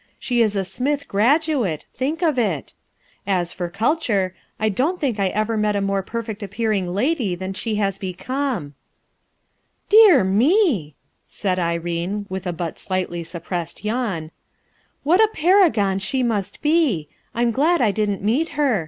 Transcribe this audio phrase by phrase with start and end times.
[0.17, 2.73] She is a Smith graduate, think of it
[3.27, 7.35] I As for culture, I don't think I ever met a more perfeet appearing lady
[7.35, 8.73] than she has become/ 1
[9.89, 10.93] "Dear me I"
[11.27, 14.31] said Irene with a but slightly suppressed yawn,
[15.03, 18.79] "what a paragon she must be; I'm glad I didn't meet her.